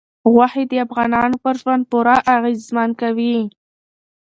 غوښې 0.33 0.63
د 0.71 0.73
افغانانو 0.85 1.35
پر 1.43 1.55
ژوند 1.61 1.83
پوره 1.91 2.15
اغېزمن 2.35 2.89
کوي. 3.01 3.37